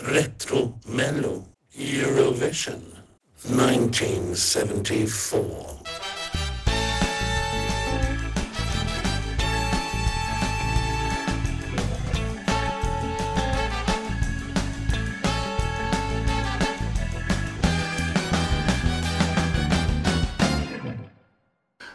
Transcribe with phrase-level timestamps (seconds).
[0.00, 1.44] Retro Mello
[1.76, 2.80] Eurovision
[3.44, 5.80] 1974.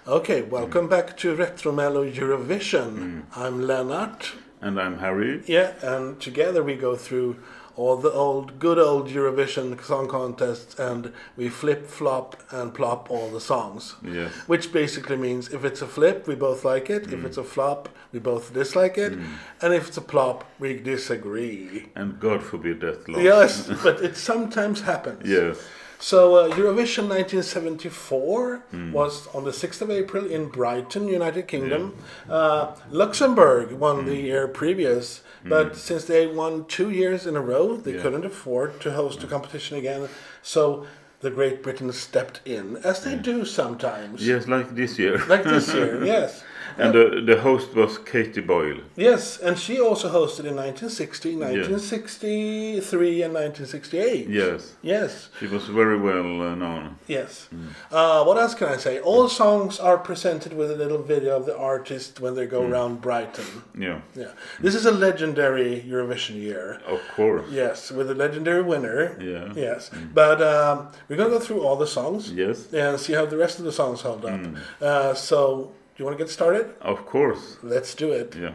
[0.07, 2.97] Okay, welcome back to Retro Mello Eurovision.
[2.97, 3.23] Mm.
[3.35, 4.33] I'm Lennart.
[4.61, 5.41] And I'm Harry.
[5.47, 7.37] Yeah, and together we go through
[7.77, 13.29] all the old, good old Eurovision song contests and we flip, flop, and plop all
[13.29, 13.95] the songs.
[14.03, 14.31] Yes.
[14.47, 17.03] Which basically means if it's a flip, we both like it.
[17.13, 17.25] If mm.
[17.25, 19.13] it's a flop, we both dislike it.
[19.13, 19.25] Mm.
[19.61, 21.87] And if it's a plop, we disagree.
[21.95, 23.21] And God forbid that loss.
[23.21, 25.29] Yes, but it sometimes happens.
[25.29, 25.63] Yes.
[25.99, 28.91] So uh, Eurovision 1974 hmm.
[28.91, 31.95] was on the 6th of April in Brighton, United Kingdom.
[32.25, 32.31] Hmm.
[32.31, 34.25] Uh, Luxembourg won the hmm.
[34.25, 38.01] year previous, but since they won two years in a row, they Yeah.
[38.01, 40.09] couldn't afford to host the competition again.
[40.41, 40.85] So
[41.21, 44.25] the Great Britain stepped in, as they do sometimes.
[44.25, 45.17] Yes, like this year.
[45.27, 46.43] Like this year, yes.
[46.77, 48.79] And the, the host was Katie Boyle.
[48.95, 54.29] Yes, and she also hosted in 1960, 1963, and 1968.
[54.29, 54.75] Yes.
[54.81, 55.29] Yes.
[55.39, 56.97] She was very well uh, known.
[57.07, 57.49] Yes.
[57.91, 58.99] Uh, what else can I say?
[58.99, 63.01] All songs are presented with a little video of the artist when they go around
[63.01, 63.45] Brighton.
[63.77, 64.01] Yeah.
[64.15, 64.31] Yeah.
[64.59, 66.81] This is a legendary Eurovision year.
[66.87, 67.45] Of course.
[67.51, 69.17] Yes, with a legendary winner.
[69.21, 69.53] Yeah.
[69.55, 69.89] Yes.
[70.13, 72.71] But um, we're going to go through all the songs Yes.
[72.73, 74.39] and see how the rest of the songs hold up.
[74.81, 76.75] Uh, so, you want to get started?
[76.81, 77.57] Of course.
[77.63, 78.35] Let's do it.
[78.35, 78.53] Yeah.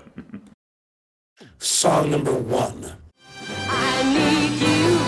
[1.59, 2.97] Song number one.
[3.69, 4.99] I need you.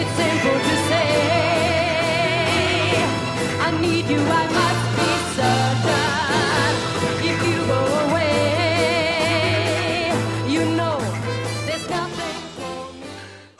[0.00, 1.08] It's simple to say.
[3.60, 4.18] I need you.
[4.18, 6.74] I must be certain.
[7.30, 9.44] If you go away,
[10.48, 10.98] you know
[11.66, 13.08] there's nothing for me.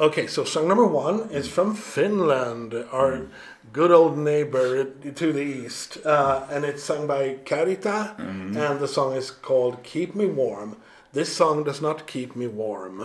[0.01, 3.27] Okay, so song number one is from Finland, our
[3.75, 4.85] good old neighbor
[5.21, 10.15] to the east, uh, and it's sung by Carita, and the song is called "Keep
[10.15, 10.77] Me Warm."
[11.13, 12.97] This song does not keep me warm.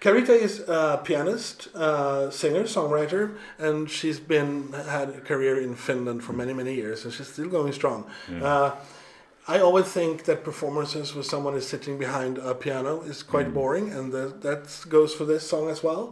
[0.00, 3.24] Carita is a pianist, uh, singer, songwriter,
[3.58, 7.48] and she's been had a career in Finland for many, many years, and she's still
[7.48, 8.00] going strong.
[8.42, 8.70] Uh,
[9.54, 13.86] I always think that performances where someone is sitting behind a piano is quite boring,
[13.96, 16.04] and that that goes for this song as well.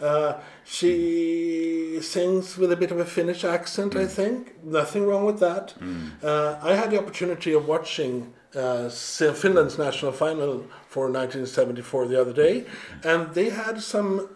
[0.00, 0.34] Uh,
[0.64, 4.62] she sings with a bit of a Finnish accent, I think.
[4.64, 5.74] Nothing wrong with that.
[6.22, 12.32] Uh, I had the opportunity of watching uh, Finland's national final for 1974 the other
[12.32, 12.64] day,
[13.04, 14.28] and they had some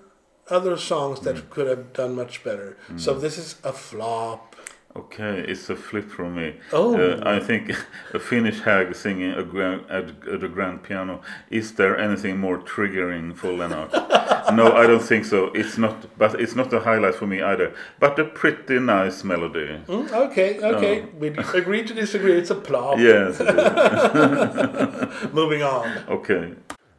[0.50, 2.76] other songs that could have done much better.
[2.96, 4.53] So this is a flop.
[4.96, 6.54] Okay, it's a flip from me.
[6.72, 6.96] Oh.
[6.96, 7.72] Uh, I think
[8.14, 11.20] a Finnish hag singing a grand, at, at a grand piano.
[11.50, 13.92] Is there anything more triggering for Lennart?
[14.54, 15.46] no, I don't think so.
[15.46, 17.74] It's not, but it's not a highlight for me either.
[17.98, 19.80] But a pretty nice melody.
[19.88, 21.06] Mm, okay, okay.
[21.18, 22.34] We agree to disagree.
[22.38, 22.98] It's a plop.
[22.98, 23.40] Yes.
[25.32, 25.88] Moving on.
[26.08, 26.54] okay.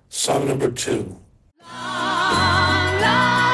[0.09, 1.17] Song number two.
[1.61, 3.44] Long, long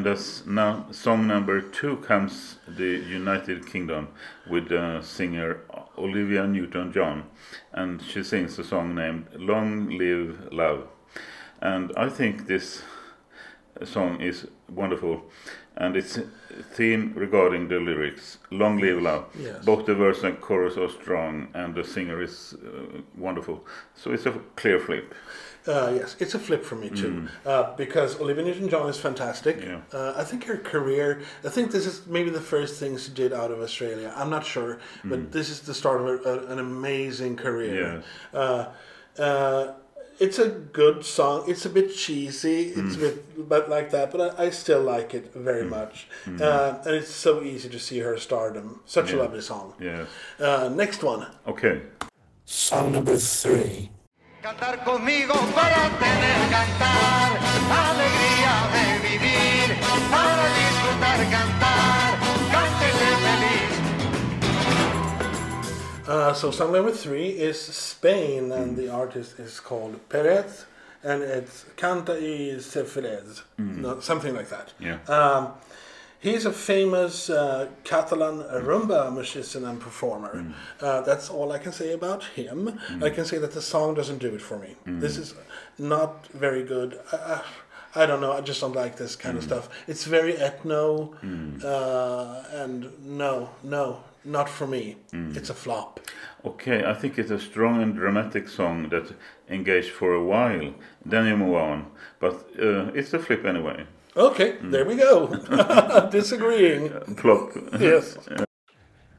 [0.00, 4.08] And as now song number two comes the United Kingdom
[4.48, 5.60] with uh, singer
[5.98, 7.24] Olivia Newton-John,
[7.74, 10.88] and she sings a song named "Long Live Love,"
[11.60, 12.82] and I think this
[13.84, 15.20] song is wonderful,
[15.76, 16.24] and it's a
[16.74, 19.62] theme regarding the lyrics "Long Live Love." Yes.
[19.66, 23.66] Both the verse and chorus are strong, and the singer is uh, wonderful.
[23.94, 25.14] So it's a clear flip.
[25.66, 29.60] Uh, yes, it's a flip for me too, uh, because Olivia Newton-John is fantastic.
[29.62, 29.80] Yeah.
[29.92, 31.20] Uh, I think her career.
[31.44, 34.12] I think this is maybe the first thing she did out of Australia.
[34.16, 38.02] I'm not sure, but this is the start of a, a, an amazing career.
[38.32, 38.66] Uh,
[39.18, 39.72] uh,
[40.18, 41.44] it's a good song.
[41.46, 42.68] It's a bit cheesy.
[42.68, 44.10] It's a bit, but like that.
[44.12, 47.98] But I, I still like it very much, uh, and it's so easy to see
[48.00, 48.80] her stardom.
[48.86, 49.74] Such a lovely song.
[49.80, 50.08] Yes.
[50.38, 51.26] Uh, next one.
[51.46, 51.82] Okay.
[52.44, 53.90] Song number three.
[54.42, 57.38] Cantar conmigo para tener cantar,
[57.70, 59.76] alegría de vivir,
[60.10, 62.18] para disfrutar cantar,
[62.50, 63.72] cántese feliz.
[66.08, 70.64] Uh, so song number three is Spain, and the artist is called Perez,
[71.04, 74.72] and it's Canta y se feliz, no, something like that.
[74.80, 75.00] Yeah.
[75.06, 75.52] Um,
[76.20, 80.52] He's a famous uh, Catalan rumba musician and performer.
[80.80, 82.78] Uh, that's all I can say about him.
[83.02, 84.76] I can say that the song doesn't do it for me.
[84.84, 85.34] This is
[85.78, 87.00] not very good.
[87.12, 88.32] I, I, I don't know.
[88.32, 89.68] I just don't like this kind of stuff.
[89.88, 91.14] It's very ethno,
[91.64, 94.96] uh, and no, no, not for me.
[95.12, 96.00] It's a flop.
[96.44, 99.14] Okay, I think it's a strong and dramatic song that
[99.48, 100.74] engaged for a while.
[101.04, 101.86] Then you move on,
[102.18, 103.86] but uh, it's a flip anyway.
[104.16, 105.28] Okay, there we go.
[106.10, 106.90] Disagreeing.
[107.16, 107.50] Flop.
[107.78, 108.16] Yes.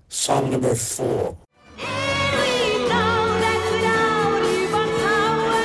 [0.09, 1.37] Song number four.
[1.77, 1.83] We
[2.89, 5.61] know that without you on power,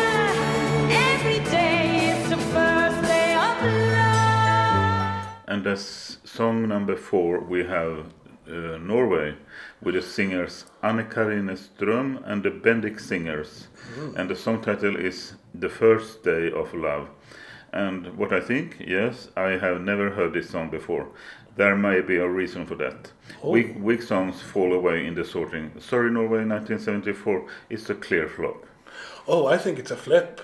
[0.92, 3.62] every day is the first day of
[3.92, 5.26] love.
[5.48, 8.06] And as song number four, we have
[8.48, 9.34] uh, Norway
[9.82, 13.66] with the singers Anne Karine Ström and the Bendik Singers.
[14.16, 17.08] And the song title is The First Day of Love.
[17.72, 21.08] And what I think, yes, I have never heard this song before.
[21.56, 23.12] There may be a reason for that.
[23.42, 23.50] Oh.
[23.50, 25.72] Weak, weak songs fall away in the sorting.
[25.80, 28.66] Sorry, Norway 1974 is a clear flop.
[29.26, 30.40] Oh, I think it's a flip.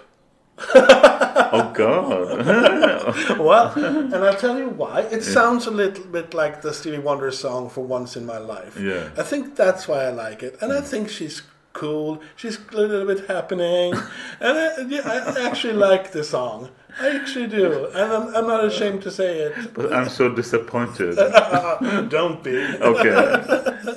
[1.54, 2.46] Oh, God!
[3.38, 5.00] Well, and I'll tell you why.
[5.00, 8.78] It sounds a little bit like the Stevie Wonder song for Once in My Life.
[8.78, 9.10] Yeah.
[9.18, 10.56] I think that's why I like it.
[10.62, 10.84] And I mm.
[10.84, 11.42] think she's
[11.72, 12.20] cool.
[12.36, 13.94] She's a little bit happening.
[14.40, 16.70] and I, yeah, I actually like the song.
[16.99, 17.65] I actually do.
[17.95, 19.73] And I'm, I'm not ashamed to say it.
[19.73, 21.15] but I'm so disappointed.
[22.09, 22.57] Don't be.
[22.91, 23.15] Okay.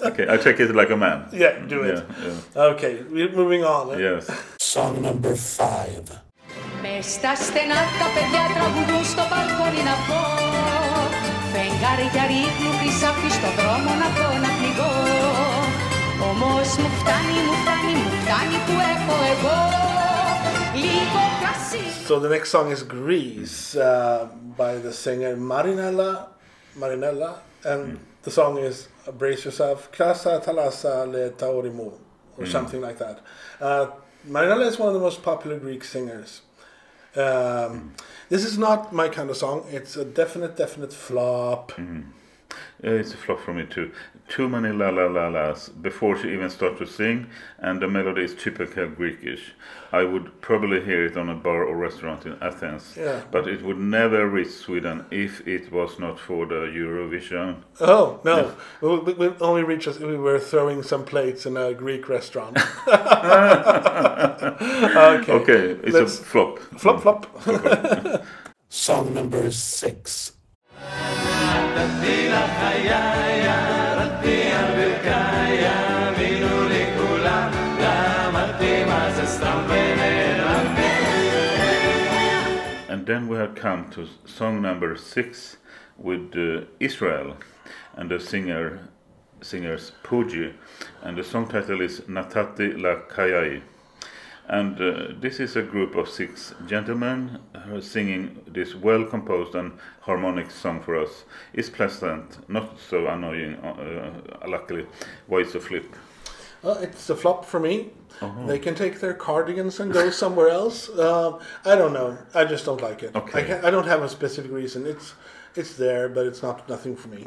[0.08, 1.18] Okay, I take it like a man.
[1.32, 1.96] Yeah, do it.
[1.96, 2.62] Yeah, yeah.
[2.72, 3.98] Okay, we're moving on.
[3.98, 4.30] Yes.
[4.60, 6.04] Song number five.
[6.82, 10.20] Με στα στενά τα παιδιά τραγουδούν στο μπαλκόνι να πω
[11.52, 14.92] Φεγγάρια ρίχνουν χρυσάφι στο δρόμο να πω να πληγώ
[16.30, 19.63] Όμως μου φτάνει, μου φτάνει, μου φτάνει που έχω εγώ Λίγο κρασί
[21.75, 26.27] So the next song is Greece uh, by the singer Marinella,
[26.77, 28.87] Marinella, and the song is
[29.17, 31.93] Brace Yourself, Casa Talasa Le Taurimo,
[32.37, 33.19] or something like that.
[33.59, 33.87] Uh,
[34.25, 36.43] Marinella is one of the most popular Greek singers.
[37.15, 37.93] Um,
[38.29, 39.65] this is not my kind of song.
[39.69, 41.73] It's a definite, definite flop.
[41.77, 43.91] Yeah, it's a flop for me too.
[44.27, 47.27] Too many la la la las before she even starts to sing,
[47.59, 49.51] and the melody is typical Greekish.
[49.91, 53.21] I would probably hear it on a bar or restaurant in Athens, Yeah.
[53.31, 57.57] but it would never reach Sweden if it was not for the Eurovision.
[57.79, 58.55] Oh no!
[58.81, 59.99] We, we, we only reach us.
[59.99, 62.57] We were throwing some plates in a Greek restaurant.
[62.87, 62.95] okay.
[65.31, 66.57] Okay, it's Let's- a flop.
[66.79, 68.23] Flop, flop.
[68.69, 70.31] Song number six.
[83.05, 85.57] And then we have come to song number six
[85.95, 87.37] with uh, Israel
[87.95, 88.89] and the singer
[89.41, 90.55] singers Poogy,
[91.03, 93.61] and the song title is Natati La Kayai.
[94.47, 97.37] And uh, this is a group of six gentlemen
[97.67, 101.25] who singing this well composed and harmonic song for us.
[101.53, 104.87] It's pleasant, not so annoying, uh, luckily.
[105.27, 105.95] Why it's a flip?
[106.65, 107.91] Well, it's a flop for me.
[108.47, 110.89] They can take their cardigans and go somewhere else.
[110.89, 112.17] Uh, I don't know.
[112.33, 113.15] I just don't like it.
[113.15, 113.39] Okay.
[113.39, 114.87] I, can't, I don't have a specific reason.
[114.87, 115.13] It's
[115.55, 117.25] it's there, but it's not nothing for me.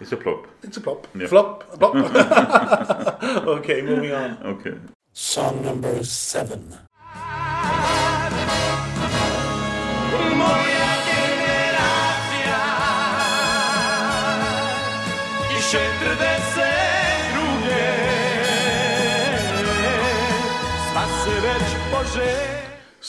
[0.00, 0.46] It's a flop.
[0.62, 1.08] It's a flop.
[1.14, 1.26] Yeah.
[1.26, 1.64] Flop.
[1.78, 3.22] Flop.
[3.58, 4.38] okay, moving on.
[4.42, 4.74] Okay.
[5.12, 6.78] Song number seven.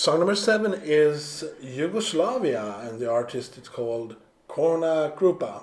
[0.01, 4.15] Song number seven is Yugoslavia, and the artist is called
[4.49, 5.61] Korni Grupa,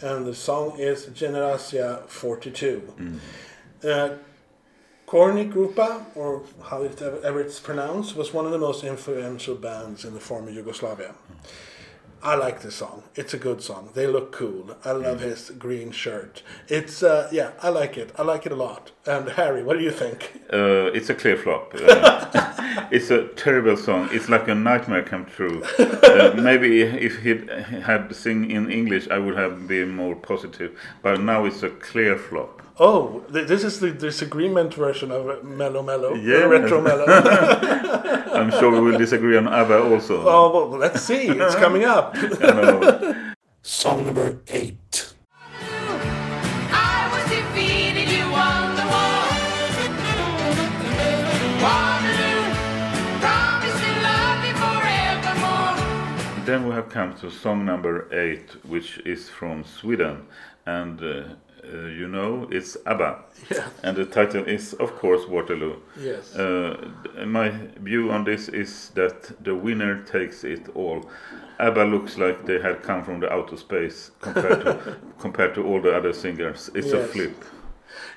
[0.00, 2.92] and the song is Generacija 42.
[3.82, 4.10] Uh,
[5.08, 9.56] Korni Grupa, or how it ever, ever it's pronounced, was one of the most influential
[9.56, 11.16] bands in the former Yugoslavia.
[12.22, 13.04] I like this song.
[13.14, 13.90] It's a good song.
[13.94, 14.76] They look cool.
[14.84, 16.42] I love his green shirt.
[16.68, 18.10] It's uh, yeah, I like it.
[18.18, 18.90] I like it a lot.
[19.06, 20.40] And Harry, what do you think?
[20.52, 21.74] Uh, it's a clear flop.
[22.76, 24.08] Uh, it's a terrible song.
[24.12, 25.62] It's like a nightmare come true.
[25.78, 27.36] Uh, maybe if he
[27.80, 30.78] had sing in English, I would have been more positive.
[31.02, 32.62] But now it's a clear flop.
[32.78, 36.44] Oh, th- this is the disagreement version of uh, Mello Mello, Yeah.
[36.44, 37.06] Retro Mello.
[38.36, 40.22] I'm sure we will disagree on ABBA also.
[40.28, 41.28] oh, well, let's see.
[41.28, 42.14] It's coming up.
[43.62, 45.14] Song number eight.
[46.70, 49.24] I was defeated, you won the war.
[51.64, 52.44] Waterloo,
[53.24, 56.44] promise to love you forevermore.
[56.44, 60.26] Then we have come to song number eight, which is from Sweden,
[60.66, 61.22] and uh,
[61.72, 63.24] uh, you know, it's ABBA.
[63.50, 63.68] Yeah.
[63.82, 65.76] And the title is, of course, Waterloo.
[66.00, 66.34] Yes.
[66.34, 66.90] Uh,
[67.26, 71.08] my view on this is that the winner takes it all.
[71.58, 75.80] ABBA looks like they had come from the outer space compared to compared to all
[75.80, 76.70] the other singers.
[76.74, 77.44] It's a flip.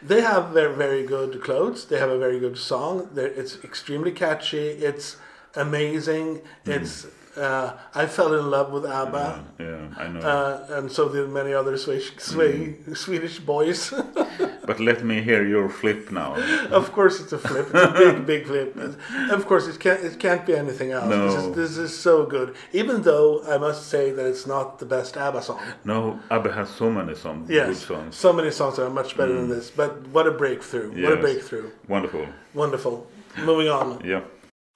[0.01, 1.85] They have very very good clothes.
[1.85, 3.09] They have a very good song.
[3.13, 4.69] They're, it's extremely catchy.
[4.89, 5.17] It's
[5.55, 6.41] amazing.
[6.65, 9.45] It's uh, I fell in love with ABBA.
[9.59, 10.19] Yeah, I know.
[10.19, 13.93] Uh, and so did many other Swedish, Swe- Swedish boys.
[14.65, 16.35] but let me hear your flip now.
[16.71, 17.67] of course, it's a flip.
[17.73, 18.75] It's a big, big flip.
[18.75, 18.97] And
[19.31, 20.03] of course, it can't.
[20.03, 21.07] It can't be anything else.
[21.09, 21.49] This, No.
[21.49, 22.55] is, this is so good.
[22.73, 25.59] Even though I must say that it's not the best ABBA song.
[25.85, 28.15] No, ABBA has so many songs, good Yes, songs.
[28.15, 29.69] so many songs that are much better than this.
[29.69, 30.89] But what a breakthrough!
[31.03, 31.69] What a breakthrough!
[31.87, 32.27] Wonderful.
[32.53, 33.07] Wonderful.
[33.37, 34.01] Moving on.
[34.03, 34.21] Yeah.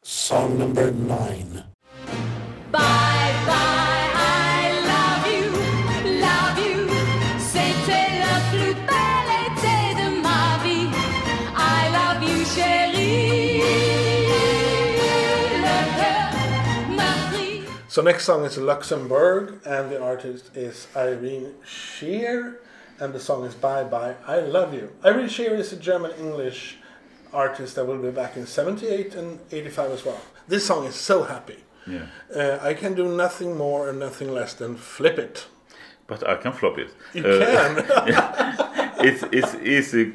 [0.03, 1.63] Song number nine.
[17.94, 22.60] So next song is Luxembourg, and the artist is Ireen Sheer,
[23.00, 24.92] and the song is Bye Bye, I Love You.
[25.04, 26.78] Ireen Sheer is a German English
[27.32, 30.20] artist that will be back in 78 and 85 as well.
[30.48, 31.64] This song is so happy.
[31.86, 32.08] Yeah.
[32.36, 35.46] Uh, I can do nothing more and nothing less than flip it.
[36.08, 36.90] But I can flop it.
[37.14, 38.96] You Uh, can.
[39.08, 40.14] it's it's easy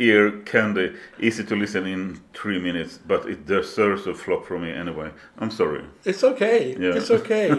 [0.00, 4.72] ear candy, easy to listen in three minutes, but it deserves a flop for me
[4.72, 5.10] anyway.
[5.38, 5.84] I'm sorry.
[6.04, 6.76] It's okay.
[6.78, 6.96] Yeah.
[6.96, 7.50] It's okay.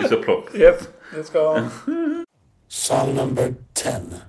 [0.00, 0.52] it's a flop.
[0.54, 0.82] Yep.
[1.12, 2.24] Let's go on.
[2.68, 4.22] Song number 10.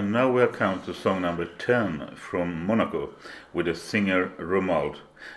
[0.00, 3.10] And now we come to song number 10 from Monaco
[3.52, 4.96] with the singer Romuald.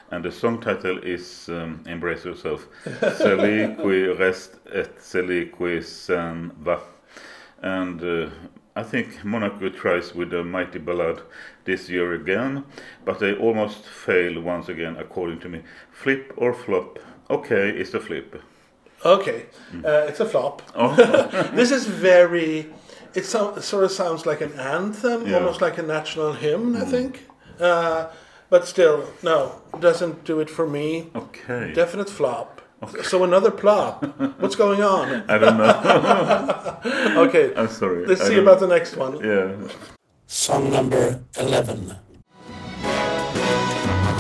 [0.10, 2.65] And the song title is um, Embrace Yourself.
[2.86, 6.79] Celui qui reste et celui qui s'en va.
[7.62, 8.29] And uh,
[8.77, 11.24] I think Monaco tries with a mighty ballad
[11.65, 12.63] this year again,
[13.03, 15.62] but they almost fail once again, according to me.
[15.91, 17.00] Flip or flop?
[17.29, 18.41] Okay, it's a flip.
[19.03, 19.48] Okay,
[19.84, 20.62] uh, it's a flop.
[20.74, 20.96] Oh,
[21.53, 22.72] this is very.
[23.15, 25.38] It, so, sort of sounds like an anthem, Yeah.
[25.38, 27.27] almost like a national hymn, I think.
[27.60, 28.08] Uh,
[28.50, 31.10] but still, no, doesn't do it for me.
[31.15, 31.72] okay.
[31.74, 32.62] Definite flop.
[33.03, 34.03] So another plop.
[34.41, 35.24] What's going on?
[35.29, 36.79] I don't know.
[37.24, 38.05] Okay, I'm sorry.
[38.05, 39.20] let's I see don't- about the next one.
[39.24, 39.55] Yeah.
[40.27, 41.96] Song number eleven.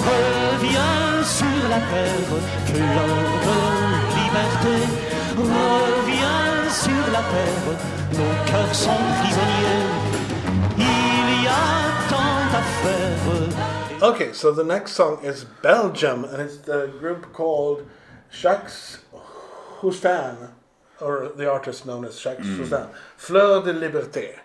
[0.05, 2.21] Reviens sur la terre,
[2.67, 3.07] fleur
[3.45, 3.59] de
[4.17, 4.77] liberté.
[7.31, 7.77] Reviens sur la terre,
[8.13, 9.89] nos cœurs sont prisonniers.
[10.77, 14.09] Il y a tant à faire.
[14.09, 17.87] Okay, so the next song is Belgium, and it's the group called
[18.29, 18.69] Jacques
[19.81, 20.49] Hustin,
[20.99, 22.89] or the artist known as Jacques Hustin.
[23.15, 24.43] Fleur de Liberté.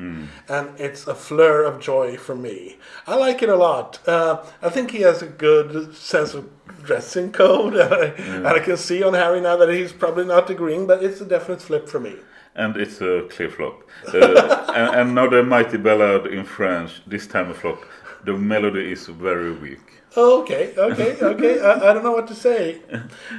[0.49, 2.77] And it's a fleur of joy for me.
[3.09, 3.99] I like it a lot.
[4.07, 6.49] Uh, I think he has a good sense of
[6.85, 8.05] dressing code, and I,
[8.37, 11.25] and I can see on Harry now that he's probably not agreeing, but it's a
[11.27, 12.15] definite flip for me.
[12.59, 13.77] And it's a clear flop.
[14.13, 17.79] Uh, and, and now the mighty ballad in French, this time a flop.
[18.25, 19.81] The melody is very weak.
[20.17, 21.61] Oh, okay, okay, okay.
[21.61, 22.81] I, I don't know what to say.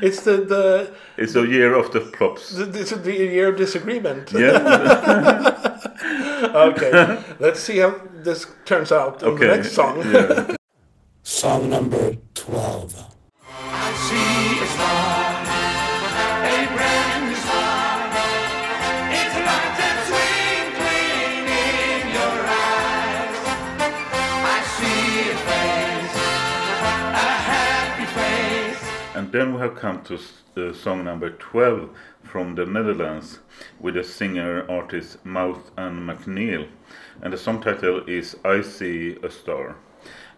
[0.01, 2.51] It's the the It's a year of the flops.
[2.55, 4.31] the, this is the year of disagreement.
[4.31, 5.65] Yeah.
[6.41, 9.47] Okay, let's see how this turns out in Okay.
[9.47, 9.97] the next song.
[10.13, 10.55] Yeah.
[11.23, 12.95] Song number twelve.
[29.29, 30.17] And then we have come to
[30.57, 31.91] uh, song number 12
[32.23, 33.37] from the Netherlands
[33.79, 36.67] with the singer artist Mouth and MacNeal.
[37.21, 39.75] And the song title is I See a Star.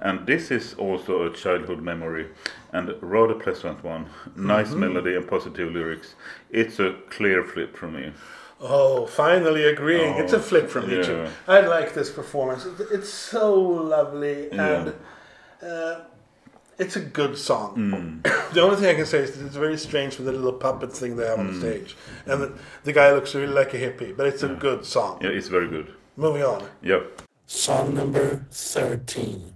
[0.01, 2.31] And this is also a childhood memory
[2.73, 4.07] and rather pleasant one.
[4.35, 6.15] Nice melody and positive lyrics.
[6.49, 8.11] It's a clear flip for me.
[8.59, 10.15] Oh, finally agreeing.
[10.17, 11.27] it's a flip from me too.
[11.47, 12.67] I like this performance.
[12.91, 14.81] It's so lovely Yeah.
[14.81, 14.93] and
[15.63, 16.01] uh,
[16.81, 17.75] it's a good song.
[18.23, 18.53] Mm.
[18.53, 20.99] the only thing I can say is that it's very strange with the little puppets
[20.99, 21.59] thing they have on Mm.
[21.59, 21.95] stage,
[22.25, 24.15] and the, the guy looks really like a hippie.
[24.17, 25.19] But it's a good song.
[25.21, 25.93] Yeah, it's very good.
[26.17, 26.63] Moving on.
[26.81, 27.21] Yep.
[27.47, 29.53] Song number thirteen.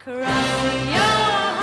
[0.00, 1.53] Cross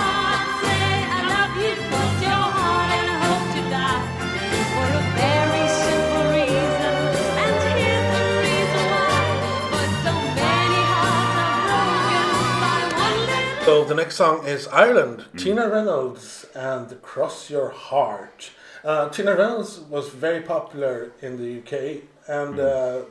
[13.72, 15.38] So the next song is Ireland, mm.
[15.42, 18.50] Tina Reynolds and Cross Your Heart.
[18.84, 22.60] Uh, Tina Reynolds was very popular in the UK and mm.
[22.60, 23.06] uh,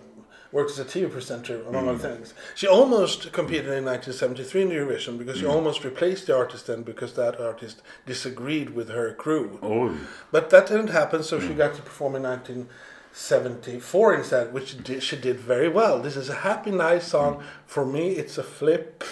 [0.51, 2.01] worked as a TV presenter, among other mm.
[2.01, 2.35] things.
[2.53, 7.15] She almost competed in 1973 in Eurovision because she almost replaced the artist then because
[7.15, 9.57] that artist disagreed with her crew.
[9.63, 9.97] Oh,
[10.31, 15.01] But that didn't happen, so she got to perform in 1974 instead, which she did,
[15.01, 15.99] she did very well.
[15.99, 17.41] This is a happy, nice song.
[17.65, 19.03] For me, it's a flip.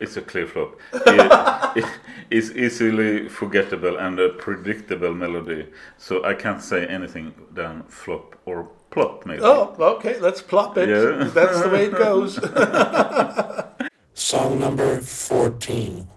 [0.00, 0.76] It's a clear flop.
[0.92, 2.00] It- it-
[2.30, 8.68] it's easily forgettable and a predictable melody, so I can't say anything than flop or
[8.90, 9.40] plop, maybe.
[9.42, 10.88] Oh, okay, let's plop it.
[10.88, 11.24] Yeah.
[11.32, 12.38] That's the way it goes.
[14.14, 16.08] Song number 14.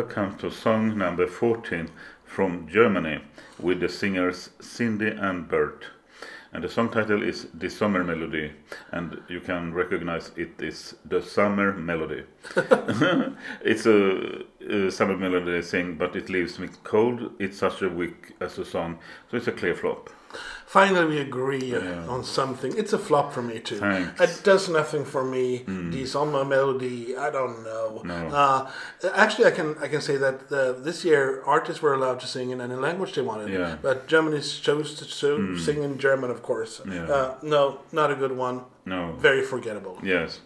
[0.00, 1.90] Now we have come to song number 14
[2.24, 3.20] from Germany
[3.58, 5.84] with the singers Cindy and Bert.
[6.54, 8.52] And the song title is The Summer Melody,
[8.92, 12.24] and you can recognize it is The Summer Melody.
[13.62, 17.32] it's a, a summer melody they sing, but it leaves me cold.
[17.38, 18.98] It's such a weak as a song,
[19.30, 20.10] so it's a clear flop.
[20.66, 22.72] Finally, we agree on something.
[22.76, 23.78] It's a flop for me too.
[23.78, 24.20] Thanks.
[24.20, 25.64] It does nothing for me.
[25.66, 28.02] The summer melody, I don't know.
[28.04, 28.28] No.
[28.28, 28.70] Uh,
[29.12, 32.50] actually, I can I can say that uh, this year artists were allowed to sing
[32.50, 33.48] in any language they wanted.
[33.50, 33.78] Yeah.
[33.82, 36.80] But Germany chose to so, sing in German, of course.
[36.86, 37.10] Yeah.
[37.10, 38.62] Uh, no, not a good one.
[38.86, 39.16] No.
[39.18, 39.98] Very forgettable.
[40.04, 40.38] Yes.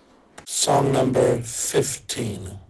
[0.47, 2.63] Song number 15.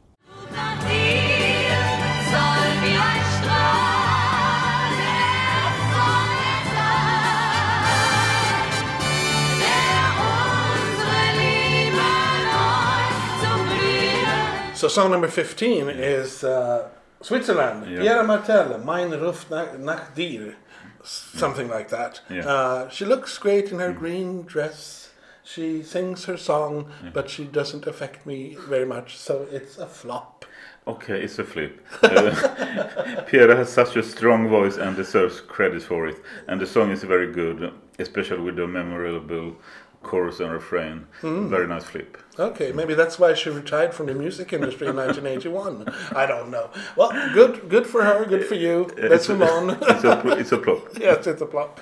[14.84, 16.90] So song number 15 is uh,
[17.22, 17.90] Switzerland.
[17.90, 18.00] Yeah.
[18.00, 20.56] Piera Martell, Mein Ruf nach, dir.
[21.02, 22.20] Something like that.
[22.28, 22.46] Yeah.
[22.46, 25.08] Uh, she looks great in her green dress.
[25.44, 30.44] She sings her song, but she doesn't affect me very much, so it's a flop.
[30.86, 31.84] Okay, it's a flip.
[32.02, 32.08] Uh,
[33.28, 36.16] Piera has such a strong voice and deserves credit for it.
[36.48, 39.56] And the song is very good, especially with the memorable
[40.02, 41.06] chorus and refrain.
[41.22, 42.18] Very nice flip.
[42.38, 45.88] Okay, maybe that's why she retired from the music industry in 1981.
[46.16, 46.68] I don't know.
[46.96, 48.90] Well, good, good for her, good for you.
[48.98, 49.70] Let's It's a- move on.
[49.90, 50.88] It's a, pl- it's a plop.
[50.98, 51.80] yes, it's a flop.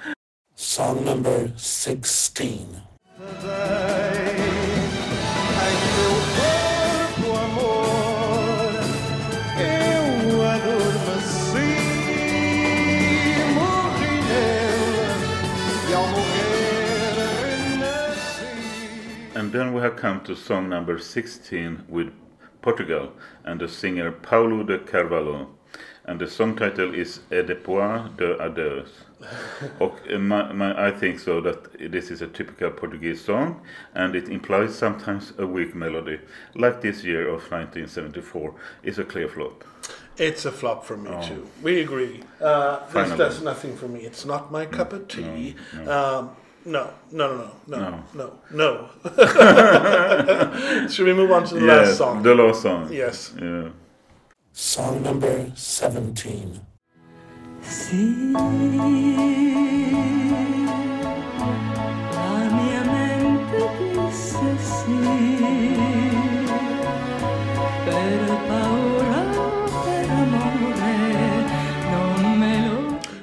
[0.54, 2.82] Song number 16.
[3.22, 3.26] E.
[19.35, 22.12] And then we have come to song number 16 with
[22.61, 23.12] Portugal
[23.44, 25.48] and the singer Paulo de Carvalho.
[26.04, 29.12] And the song title is Et de Pois de Adeus.
[29.80, 33.61] Och, eh, my, my, I think so that this is a typical Portuguese song
[33.94, 36.18] and it implies sometimes a weak melody,
[36.54, 39.64] like this year of 1974 is a clear flop.
[40.18, 41.46] It's a flop for me too.
[41.62, 42.22] We agree.
[42.40, 44.00] Uh, this does nothing for me.
[44.00, 45.56] It's not my cup of tea.
[45.87, 46.30] Um,
[46.64, 48.88] no, no, no, no, no, no, no.
[50.88, 52.22] Should we move on to the Yes, last song?
[52.22, 52.92] the last song.
[52.92, 53.32] Yes.
[53.40, 53.70] Yeah.
[54.52, 56.61] Song number 17.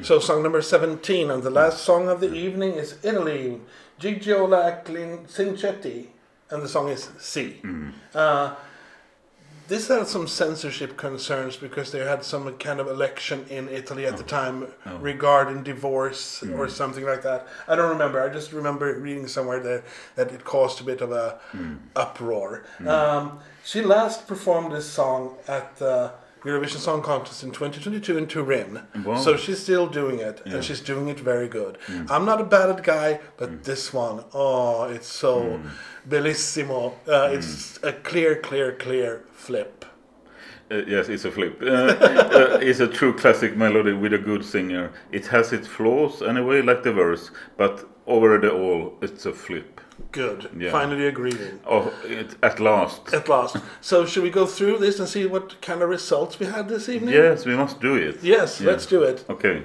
[0.03, 3.60] So, song number 17, and the last song of the evening is Italy,
[3.99, 6.10] Gigliola Clin- Cinquetti,
[6.51, 7.60] and the song is Sì.
[8.13, 8.53] Uh,
[9.69, 14.17] this had some censorship concerns because they had some kind of election in Italy at
[14.17, 14.27] the oh.
[14.27, 14.97] time oh.
[14.97, 16.69] regarding divorce or hmm.
[16.69, 17.47] something like that.
[17.67, 18.21] I don't remember.
[18.21, 19.84] I just remember reading somewhere that,
[20.15, 21.75] that it caused a bit of a hmm.
[21.95, 22.65] uproar.
[22.79, 22.88] Hmm.
[22.88, 26.12] Um, she last performed this song at the
[26.43, 28.82] Eurovision Song Contest in 2022 in Turin.
[29.04, 29.17] Wow.
[29.17, 31.78] So she's still doing it, and she's doing it very good.
[32.10, 35.60] I'm not a ballad guy, but this one, oh, it's so
[36.08, 36.93] bellissimo.
[37.08, 39.86] Uh, It's a clear, clear, clear flip.
[40.71, 41.60] Uh, yes, it's a flip.
[41.62, 44.91] Uh, uh, it's a true classic melody with a good singer.
[45.12, 49.82] It has its flaws anyway, like the verse, but over the all, it's a flip.
[50.12, 50.49] Good.
[50.57, 50.71] Yeah.
[50.71, 51.59] Finally agreeing.
[51.65, 53.13] Oh, it, at last.
[53.13, 53.57] At last.
[53.81, 56.89] So, should we go through this and see what kind of results we had this
[56.89, 57.13] evening?
[57.13, 58.21] Yes, we must do it.
[58.23, 58.71] Yes, Yeah.
[58.71, 59.23] let's do it.
[59.29, 59.63] Okay.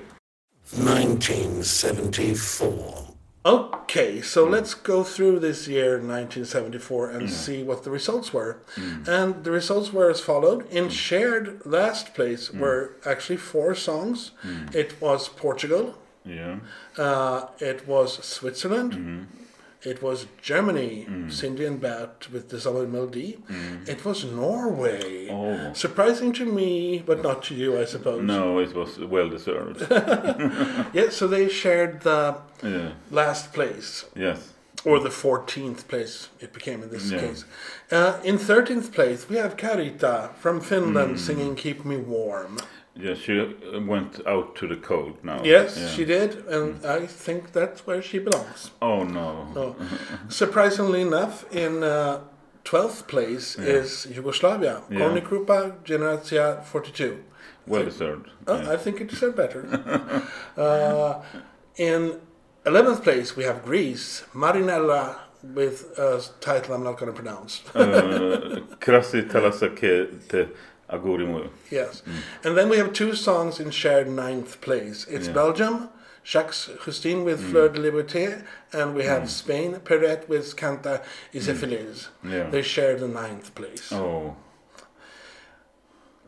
[0.77, 3.15] 1974.
[3.47, 4.53] Okay, so hmm.
[4.53, 7.29] let's go through this year 1974 and hmm.
[7.29, 8.59] see what the results were.
[8.75, 9.03] Hmm.
[9.07, 10.67] And the results were as followed.
[10.71, 14.31] In shared last place were actually four songs.
[14.73, 16.61] It was Portugal, Yeah.
[16.97, 19.27] uh, it was Switzerland,
[19.85, 23.39] it was Germany, Cindy and Bert with the solid melody,
[23.87, 25.29] it was Norway.
[25.31, 25.73] Oh.
[25.75, 28.23] Surprising to me, but not to you, I suppose.
[28.23, 29.81] No, it was well deserved.
[30.93, 32.91] Yeah, so they shared the yeah.
[33.11, 34.05] last place.
[34.17, 34.51] Yes.
[34.85, 37.21] or the 14th place it became in this Yeah.
[37.21, 37.45] case.
[37.91, 41.17] Uh, in 13th place, we have Carita from Finland Hmm.
[41.27, 42.59] singing Keep Me Warm.
[42.97, 45.43] Yeah, she uh, went out to the cold now.
[45.45, 45.89] Yes, Yeah.
[45.89, 48.71] she did, and I think that's where she belongs.
[48.81, 49.49] Oh no.
[49.55, 49.77] So,
[50.29, 52.21] surprisingly enough, in uh,
[52.65, 54.99] 12th place is Yugoslavia, Yeah.
[55.01, 57.25] Korni Grupa, Generacija 42.
[57.67, 58.31] Well deserved.
[58.47, 58.73] Oh, Yeah.
[58.75, 59.67] I think it deserved better.
[60.57, 61.23] uh,
[61.77, 62.21] in
[62.65, 67.63] 11th place, we have Greece, Marinella, with a title I'm not going to pronounce.
[67.75, 68.61] Uh,
[70.91, 71.49] Te Agurimu.
[71.71, 72.03] Yes.
[72.43, 75.07] And then we have two songs in shared ninth place.
[75.09, 75.33] It's Yeah.
[75.33, 75.35] Mm.
[75.35, 75.89] Belgium,
[76.25, 81.53] Jacques Hustin with Fleur de Liberté, and we have Spain, Peret with Canta y se
[81.55, 82.09] feliz.
[82.23, 82.51] Yeah.
[82.51, 83.93] They share the ninth place.
[83.93, 84.37] Oh.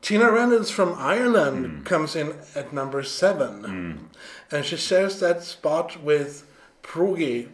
[0.03, 1.85] Tina Reynolds from Ireland Mm.
[1.85, 4.09] comes in at number seven.
[4.53, 6.45] And she shares that spot with
[6.83, 7.49] Prugi,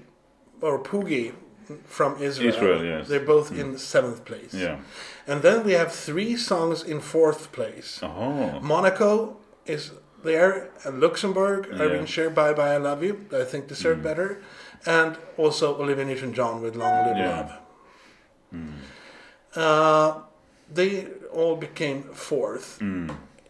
[0.61, 1.33] or Poogy
[1.85, 2.55] from Israel.
[2.55, 3.05] Israel, yes.
[3.05, 3.09] Mm.
[3.09, 4.53] They're both in seventh place.
[4.55, 4.79] Yeah.
[5.27, 8.01] And then we have three songs in fourth place.
[8.03, 8.59] Oh.
[8.61, 9.93] Monaco is
[10.25, 11.79] there, and Luxembourg, Yeah.
[11.85, 14.41] Ireen Sheer, Bye Bye I Love You, I think deserved better,
[14.87, 17.37] and also Olivia Newton John with Long Live Yeah.
[17.37, 17.53] Love.
[19.55, 20.21] Uh,
[20.73, 22.81] they all became fourth.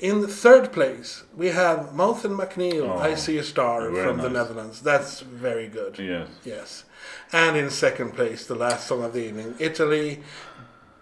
[0.03, 4.19] In the third place, we have Mouth and MacNeal, Oh, I See a Star from
[4.19, 4.29] the.
[4.29, 4.81] Netherlands.
[4.83, 5.97] That's very good.
[5.97, 6.29] Yes.
[6.45, 6.85] Yes.
[7.33, 10.21] And in second place, the last song of the evening, Italy,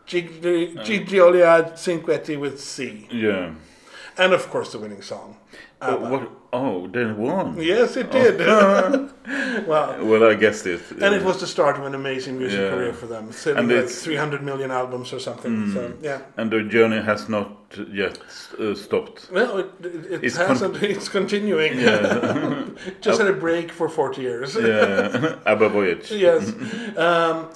[0.07, 3.07] Gigli- Gigliola Cinquetti with Sì.
[3.11, 3.55] Yeah.
[4.19, 5.39] And of course, the winning song.
[5.81, 6.11] ABBA.
[6.11, 6.31] what?
[6.53, 7.57] Oh, they won.
[7.61, 8.39] Yes, it did.
[9.69, 10.81] well, Well, I guessed it.
[11.01, 12.71] and it was the start of an amazing music Yeah.
[12.71, 13.31] career for them.
[13.33, 15.71] Selling And like it's- 300 million albums or something.
[15.73, 16.19] So, yeah.
[16.37, 17.51] And the journey has not
[17.93, 18.19] yet
[18.59, 19.29] uh, stopped.
[19.33, 20.83] Well, it, it, it It's con- hasn't.
[20.83, 21.79] it's continuing.
[21.79, 22.65] Yeah.
[23.01, 24.57] Just had a break for 40 years.
[24.57, 25.37] Yeah.
[25.47, 26.11] Abba Voyage.
[26.11, 26.53] yes.
[26.97, 27.49] Um,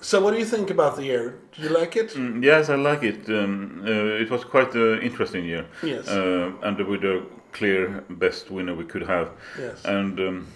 [0.00, 1.34] so, what do you think about the year?
[1.56, 2.10] Do you like it?
[2.14, 3.28] Mm, Yes, I like it.
[3.28, 5.66] Um, uh, it was quite an interesting year.
[5.82, 6.06] Yes.
[6.08, 9.30] Uh, and with a clear best winner we could have.
[9.58, 9.84] Yes.
[9.84, 10.46] And um,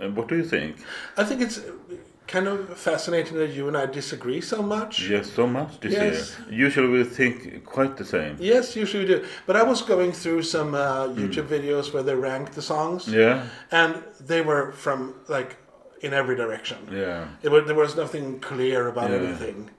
[0.00, 0.76] uh, what do you think?
[1.16, 1.60] I think it's
[2.26, 5.08] kind of fascinating that you and I disagree so much.
[5.08, 6.36] Yes, so much this Yes.
[6.50, 6.66] year.
[6.66, 8.36] Usually we think quite the same.
[8.38, 9.24] Yes, usually we do.
[9.46, 13.46] But I was going through some uh, YouTube videos where they ranked the songs, Yeah.
[13.70, 15.56] and they were from like
[16.02, 16.76] in every direction.
[16.92, 17.28] Yeah.
[17.42, 19.16] It was, there was nothing clear about Yeah.
[19.16, 19.70] anything.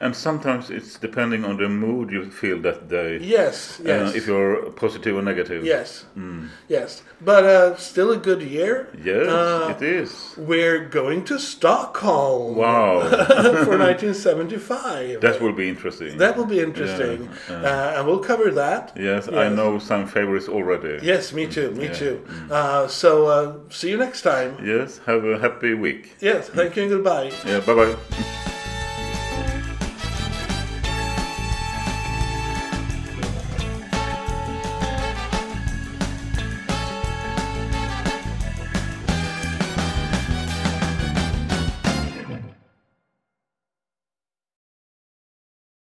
[0.00, 3.18] And sometimes it's depending on the mood you feel that day.
[3.20, 5.64] Yes, yes, Uh, if you're positive or negative.
[5.64, 6.04] yes,
[6.68, 7.02] yes.
[7.20, 8.86] But uh, still a good year.
[9.04, 10.10] Yes, Uh, it is.
[10.36, 13.00] We're going to Stockholm Wow.
[13.64, 15.20] for 1975.
[15.20, 16.16] that will be interesting.
[16.18, 18.92] That will be interesting, Uh, and we'll cover that.
[18.96, 20.98] yes, I know some favorites already.
[21.02, 21.98] Yes, me too, me Yeah.
[22.02, 22.14] too.
[22.50, 24.50] Uh, so uh, see you next time.
[24.64, 26.02] Yes, have a happy week.
[26.20, 27.30] Yes, thank you and goodbye.
[27.46, 28.57] Yeah, bye bye.